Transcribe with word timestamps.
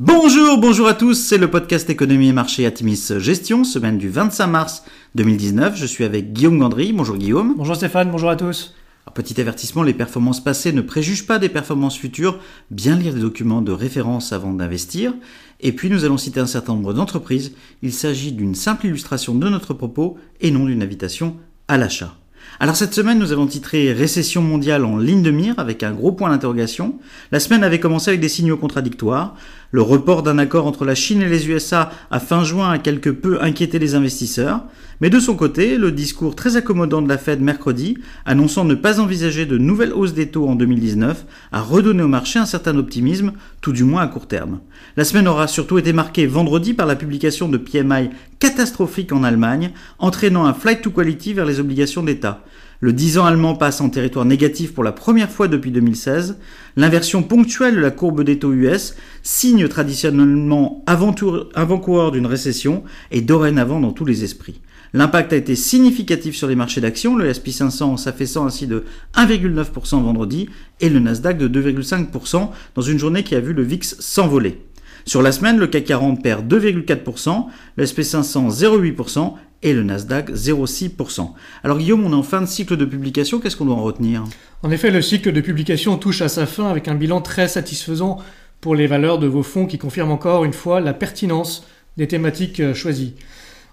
Bonjour, 0.00 0.58
bonjour 0.58 0.86
à 0.86 0.94
tous, 0.94 1.14
c'est 1.14 1.38
le 1.38 1.50
podcast 1.50 1.90
économie 1.90 2.28
et 2.28 2.32
marché 2.32 2.64
Atimis 2.64 3.18
Gestion, 3.18 3.64
semaine 3.64 3.98
du 3.98 4.08
25 4.08 4.46
mars 4.46 4.84
2019. 5.16 5.76
Je 5.76 5.86
suis 5.86 6.04
avec 6.04 6.32
Guillaume 6.32 6.56
Gandry. 6.56 6.92
Bonjour 6.92 7.16
Guillaume. 7.16 7.54
Bonjour 7.56 7.74
Stéphane, 7.74 8.08
bonjour 8.08 8.30
à 8.30 8.36
tous. 8.36 8.76
petit 9.12 9.40
avertissement, 9.40 9.82
les 9.82 9.94
performances 9.94 10.38
passées 10.38 10.72
ne 10.72 10.82
préjugent 10.82 11.26
pas 11.26 11.40
des 11.40 11.48
performances 11.48 11.98
futures. 11.98 12.38
Bien 12.70 12.94
lire 12.94 13.12
des 13.12 13.22
documents 13.22 13.60
de 13.60 13.72
référence 13.72 14.32
avant 14.32 14.52
d'investir. 14.52 15.14
Et 15.58 15.72
puis 15.72 15.90
nous 15.90 16.04
allons 16.04 16.16
citer 16.16 16.38
un 16.38 16.46
certain 16.46 16.74
nombre 16.74 16.94
d'entreprises. 16.94 17.54
Il 17.82 17.92
s'agit 17.92 18.30
d'une 18.30 18.54
simple 18.54 18.86
illustration 18.86 19.34
de 19.34 19.48
notre 19.48 19.74
propos 19.74 20.16
et 20.40 20.52
non 20.52 20.66
d'une 20.66 20.84
invitation 20.84 21.38
à 21.66 21.76
l'achat. 21.76 22.14
Alors 22.60 22.76
cette 22.76 22.94
semaine, 22.94 23.18
nous 23.18 23.32
avons 23.32 23.46
titré 23.46 23.92
Récession 23.92 24.42
mondiale 24.42 24.84
en 24.84 24.98
ligne 24.98 25.22
de 25.22 25.30
mire 25.30 25.54
avec 25.58 25.82
un 25.82 25.92
gros 25.92 26.12
point 26.12 26.30
d'interrogation. 26.30 26.98
La 27.30 27.38
semaine 27.38 27.62
avait 27.62 27.78
commencé 27.78 28.10
avec 28.10 28.20
des 28.20 28.28
signaux 28.28 28.56
contradictoires. 28.56 29.36
Le 29.70 29.82
report 29.82 30.22
d'un 30.22 30.38
accord 30.38 30.66
entre 30.66 30.86
la 30.86 30.94
Chine 30.94 31.20
et 31.20 31.28
les 31.28 31.50
USA 31.50 31.90
à 32.10 32.20
fin 32.20 32.42
juin 32.42 32.70
a 32.70 32.78
quelque 32.78 33.10
peu 33.10 33.42
inquiété 33.42 33.78
les 33.78 33.94
investisseurs. 33.94 34.62
Mais 35.02 35.10
de 35.10 35.20
son 35.20 35.36
côté, 35.36 35.76
le 35.76 35.92
discours 35.92 36.34
très 36.34 36.56
accommodant 36.56 37.02
de 37.02 37.08
la 37.08 37.18
Fed 37.18 37.42
mercredi, 37.42 37.98
annonçant 38.24 38.64
ne 38.64 38.74
pas 38.74 38.98
envisager 38.98 39.44
de 39.44 39.58
nouvelles 39.58 39.92
hausses 39.92 40.14
des 40.14 40.28
taux 40.28 40.48
en 40.48 40.54
2019, 40.54 41.26
a 41.52 41.60
redonné 41.60 42.02
au 42.02 42.08
marché 42.08 42.38
un 42.38 42.46
certain 42.46 42.78
optimisme, 42.78 43.32
tout 43.60 43.72
du 43.72 43.84
moins 43.84 44.00
à 44.00 44.06
court 44.06 44.26
terme. 44.26 44.60
La 44.96 45.04
semaine 45.04 45.28
aura 45.28 45.46
surtout 45.46 45.76
été 45.76 45.92
marquée 45.92 46.26
vendredi 46.26 46.72
par 46.72 46.86
la 46.86 46.96
publication 46.96 47.50
de 47.50 47.58
PMI 47.58 48.08
catastrophique 48.38 49.12
en 49.12 49.22
Allemagne, 49.22 49.72
entraînant 49.98 50.46
un 50.46 50.54
flight 50.54 50.80
to 50.80 50.90
quality 50.90 51.34
vers 51.34 51.44
les 51.44 51.60
obligations 51.60 52.02
d'État. 52.02 52.42
Le 52.80 52.92
10 52.92 53.18
ans 53.18 53.24
allemand 53.26 53.56
passe 53.56 53.80
en 53.80 53.88
territoire 53.88 54.24
négatif 54.24 54.72
pour 54.72 54.84
la 54.84 54.92
première 54.92 55.30
fois 55.30 55.48
depuis 55.48 55.72
2016. 55.72 56.38
L'inversion 56.76 57.24
ponctuelle 57.24 57.74
de 57.74 57.80
la 57.80 57.90
courbe 57.90 58.22
des 58.22 58.38
taux 58.38 58.52
US, 58.52 58.94
signe 59.24 59.66
traditionnellement 59.66 60.84
avant-coureur 60.86 62.12
d'une 62.12 62.26
récession, 62.26 62.84
est 63.10 63.20
dorénavant 63.20 63.80
dans 63.80 63.90
tous 63.90 64.04
les 64.04 64.22
esprits. 64.22 64.60
L'impact 64.92 65.32
a 65.32 65.36
été 65.36 65.56
significatif 65.56 66.36
sur 66.36 66.46
les 66.46 66.54
marchés 66.54 66.80
d'actions, 66.80 67.16
le 67.16 67.34
SP 67.34 67.50
500 67.50 67.96
s'affaissant 67.96 68.46
ainsi 68.46 68.68
de 68.68 68.84
1,9% 69.16 70.00
vendredi 70.00 70.48
et 70.80 70.88
le 70.88 71.00
Nasdaq 71.00 71.36
de 71.36 71.48
2,5% 71.48 72.50
dans 72.76 72.82
une 72.82 72.98
journée 72.98 73.24
qui 73.24 73.34
a 73.34 73.40
vu 73.40 73.54
le 73.54 73.64
VIX 73.64 73.96
s'envoler. 73.98 74.62
Sur 75.04 75.22
la 75.22 75.32
semaine, 75.32 75.58
le 75.58 75.66
CAC 75.66 75.84
40 75.84 76.22
perd 76.22 76.52
2,4%, 76.52 77.46
le 77.76 77.86
SP 77.86 78.02
500 78.02 78.48
0,8% 78.48 79.34
et 79.62 79.72
le 79.72 79.82
Nasdaq 79.82 80.30
0,6%. 80.30 81.30
Alors 81.64 81.78
Guillaume, 81.78 82.04
on 82.04 82.12
est 82.12 82.16
en 82.16 82.22
fin 82.22 82.40
de 82.40 82.46
cycle 82.46 82.76
de 82.76 82.84
publication, 82.84 83.40
qu'est-ce 83.40 83.56
qu'on 83.56 83.64
doit 83.64 83.74
en 83.74 83.82
retenir? 83.82 84.24
En 84.62 84.70
effet, 84.70 84.90
le 84.90 85.02
cycle 85.02 85.32
de 85.32 85.40
publication 85.40 85.96
touche 85.96 86.22
à 86.22 86.28
sa 86.28 86.46
fin 86.46 86.68
avec 86.68 86.88
un 86.88 86.94
bilan 86.94 87.20
très 87.20 87.48
satisfaisant 87.48 88.18
pour 88.60 88.74
les 88.74 88.86
valeurs 88.86 89.18
de 89.18 89.26
vos 89.26 89.42
fonds 89.42 89.66
qui 89.66 89.78
confirment 89.78 90.12
encore 90.12 90.44
une 90.44 90.52
fois 90.52 90.80
la 90.80 90.94
pertinence 90.94 91.66
des 91.96 92.08
thématiques 92.08 92.60
euh, 92.60 92.74
choisies. 92.74 93.14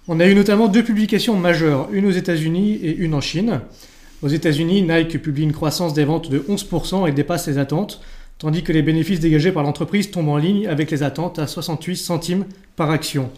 On 0.07 0.19
a 0.19 0.27
eu 0.27 0.35
notamment 0.35 0.67
deux 0.67 0.83
publications 0.83 1.35
majeures, 1.35 1.89
une 1.91 2.05
aux 2.05 2.11
États-Unis 2.11 2.73
et 2.75 2.95
une 2.95 3.15
en 3.15 3.21
Chine. 3.21 3.61
Aux 4.21 4.27
États-Unis, 4.27 4.83
Nike 4.83 5.21
publie 5.21 5.43
une 5.43 5.53
croissance 5.53 5.93
des 5.93 6.05
ventes 6.05 6.29
de 6.29 6.39
11% 6.39 7.07
et 7.07 7.11
dépasse 7.11 7.47
les 7.47 7.57
attentes, 7.57 8.01
tandis 8.39 8.63
que 8.63 8.71
les 8.71 8.81
bénéfices 8.81 9.19
dégagés 9.19 9.51
par 9.51 9.63
l'entreprise 9.63 10.11
tombent 10.11 10.29
en 10.29 10.37
ligne 10.37 10.67
avec 10.67 10.91
les 10.91 11.03
attentes 11.03 11.39
à 11.39 11.47
68 11.47 11.95
centimes 11.95 12.45
par 12.75 12.89
action. 12.91 13.31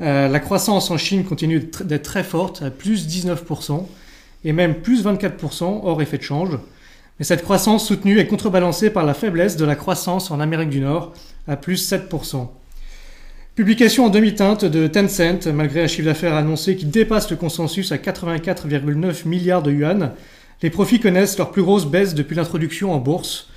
Euh, 0.00 0.28
la 0.28 0.40
croissance 0.40 0.90
en 0.90 0.98
Chine 0.98 1.24
continue 1.24 1.60
d'être 1.84 2.02
très 2.02 2.22
forte, 2.22 2.62
à 2.62 2.70
plus 2.70 3.08
19%, 3.08 3.86
et 4.44 4.52
même 4.52 4.76
plus 4.76 5.04
24% 5.04 5.80
hors 5.82 6.00
effet 6.02 6.18
de 6.18 6.22
change. 6.22 6.58
Mais 7.18 7.24
cette 7.24 7.42
croissance 7.42 7.86
soutenue 7.86 8.18
est 8.18 8.26
contrebalancée 8.26 8.90
par 8.90 9.04
la 9.04 9.14
faiblesse 9.14 9.56
de 9.56 9.64
la 9.64 9.74
croissance 9.74 10.30
en 10.30 10.38
Amérique 10.38 10.70
du 10.70 10.80
Nord, 10.80 11.12
à 11.48 11.56
plus 11.56 11.90
7%. 11.90 12.48
Publication 13.56 14.04
en 14.04 14.08
demi-teinte 14.08 14.64
de 14.64 14.86
Tencent, 14.86 15.48
malgré 15.52 15.82
un 15.82 15.88
chiffre 15.88 16.06
d'affaires 16.06 16.34
annoncé 16.34 16.76
qui 16.76 16.84
dépasse 16.86 17.28
le 17.28 17.36
consensus 17.36 17.90
à 17.90 17.96
84,9 17.96 19.26
milliards 19.26 19.64
de 19.64 19.72
yuan, 19.72 20.12
les 20.62 20.70
profits 20.70 21.00
connaissent 21.00 21.38
leur 21.38 21.50
plus 21.50 21.62
grosse 21.62 21.86
baisse 21.86 22.14
depuis 22.14 22.36
l'introduction 22.36 22.92
en 22.92 22.98
bourse. 22.98 23.48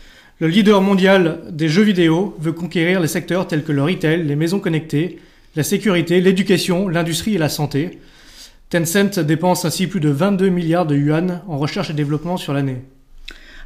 Le 0.41 0.47
leader 0.47 0.81
mondial 0.81 1.41
des 1.52 1.69
jeux 1.69 1.84
vidéo 1.84 2.35
veut 2.40 2.52
conquérir 2.52 3.00
les 3.00 3.07
secteurs 3.07 3.47
tels 3.47 3.63
que 3.63 3.72
le 3.72 3.84
retail, 3.84 4.24
les 4.24 4.35
maisons 4.35 4.59
connectées, 4.59 5.19
la 5.56 5.62
sécurité, 5.62 6.19
l'éducation, 6.19 6.88
l'industrie 6.88 7.35
et 7.35 7.38
la 7.38 7.47
santé. 7.47 8.00
Tencent 8.72 9.19
dépense 9.19 9.66
ainsi 9.66 9.85
plus 9.85 10.00
de 10.00 10.09
22 10.09 10.50
milliards 10.50 10.88
de 10.88 10.96
yuan 10.96 11.44
en 11.47 11.59
recherche 11.59 11.91
et 11.91 11.94
développement 11.94 12.38
sur 12.38 12.53
l'année. 12.53 12.81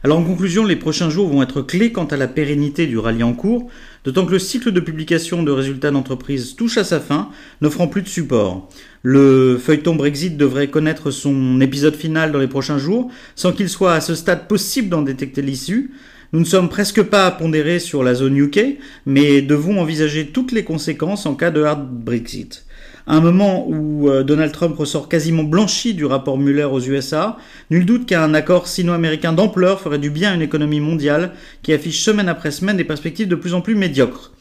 Alors 0.05 0.19
en 0.19 0.23
conclusion, 0.23 0.65
les 0.65 0.75
prochains 0.75 1.09
jours 1.09 1.29
vont 1.29 1.41
être 1.41 1.63
clés 1.63 1.91
quant 1.91 2.05
à 2.05 2.15
la 2.15 2.27
pérennité 2.27 2.85
du 2.85 2.99
rallye 2.99 3.23
en 3.23 3.33
cours, 3.33 3.71
d'autant 4.03 4.23
que 4.27 4.33
le 4.33 4.37
cycle 4.37 4.71
de 4.71 4.79
publication 4.79 5.41
de 5.41 5.49
résultats 5.49 5.89
d'entreprise 5.89 6.55
touche 6.55 6.77
à 6.77 6.83
sa 6.83 6.99
fin, 6.99 7.31
n'offrant 7.59 7.87
plus 7.87 8.03
de 8.03 8.07
support. 8.07 8.69
Le 9.01 9.57
feuilleton 9.57 9.95
Brexit 9.95 10.37
devrait 10.37 10.67
connaître 10.67 11.09
son 11.09 11.59
épisode 11.59 11.95
final 11.95 12.31
dans 12.31 12.37
les 12.37 12.45
prochains 12.45 12.77
jours, 12.77 13.09
sans 13.35 13.51
qu'il 13.51 13.67
soit 13.67 13.93
à 13.93 13.99
ce 13.99 14.13
stade 14.13 14.47
possible 14.47 14.89
d'en 14.89 15.01
détecter 15.01 15.41
l'issue. 15.41 15.89
Nous 16.33 16.39
ne 16.39 16.45
sommes 16.45 16.69
presque 16.69 17.01
pas 17.01 17.31
pondérés 17.31 17.79
sur 17.79 18.03
la 18.03 18.13
zone 18.13 18.37
UK, 18.37 18.77
mais 19.07 19.41
devons 19.41 19.81
envisager 19.81 20.27
toutes 20.27 20.51
les 20.51 20.63
conséquences 20.63 21.25
en 21.25 21.33
cas 21.33 21.49
de 21.49 21.63
hard 21.63 21.89
Brexit. 21.89 22.67
Un 23.07 23.21
moment 23.21 23.67
où 23.67 24.09
euh, 24.09 24.23
Donald 24.23 24.51
Trump 24.51 24.75
ressort 24.77 25.09
quasiment 25.09 25.43
blanchi 25.43 25.93
du 25.93 26.05
rapport 26.05 26.37
Mueller 26.37 26.63
aux 26.63 26.79
USA, 26.79 27.37
nul 27.69 27.85
doute 27.85 28.05
qu'un 28.05 28.33
accord 28.33 28.67
sino-américain 28.67 29.33
d'ampleur 29.33 29.79
ferait 29.79 29.99
du 29.99 30.09
bien 30.09 30.31
à 30.31 30.35
une 30.35 30.41
économie 30.41 30.79
mondiale 30.79 31.31
qui 31.61 31.73
affiche 31.73 32.01
semaine 32.01 32.29
après 32.29 32.51
semaine 32.51 32.77
des 32.77 32.83
perspectives 32.83 33.27
de 33.27 33.35
plus 33.35 33.53
en 33.53 33.61
plus 33.61 33.75
médiocres. 33.75 34.31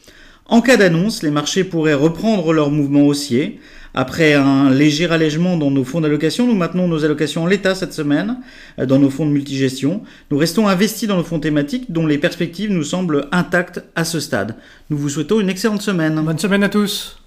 En 0.47 0.61
cas 0.61 0.77
d'annonce, 0.77 1.23
les 1.23 1.31
marchés 1.31 1.63
pourraient 1.63 1.95
reprendre 1.95 2.53
leur 2.53 2.69
mouvement 2.69 3.03
haussier, 3.03 3.59
après 3.97 4.33
un 4.33 4.69
léger 4.69 5.05
allègement 5.05 5.55
dans 5.57 5.71
nos 5.71 5.85
fonds 5.85 6.01
d'allocation, 6.01 6.45
nous 6.45 6.53
maintenons 6.53 6.89
nos 6.89 7.05
allocations 7.05 7.43
en 7.43 7.45
l'état 7.45 7.75
cette 7.75 7.93
semaine, 7.93 8.37
euh, 8.77 8.85
dans 8.85 8.99
nos 8.99 9.09
fonds 9.09 9.25
de 9.25 9.31
multigestion. 9.31 10.03
Nous 10.31 10.37
restons 10.37 10.67
investis 10.67 11.07
dans 11.07 11.15
nos 11.15 11.23
fonds 11.23 11.39
thématiques 11.39 11.91
dont 11.91 12.05
les 12.05 12.17
perspectives 12.17 12.71
nous 12.71 12.83
semblent 12.83 13.27
intactes 13.31 13.81
à 13.95 14.03
ce 14.03 14.19
stade. 14.19 14.55
Nous 14.89 14.97
vous 14.97 15.09
souhaitons 15.09 15.39
une 15.39 15.49
excellente 15.49 15.81
semaine. 15.81 16.21
Bonne 16.21 16.39
semaine 16.39 16.63
à 16.63 16.69
tous. 16.69 17.24